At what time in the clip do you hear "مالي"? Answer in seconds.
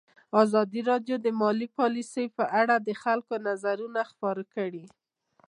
1.41-1.67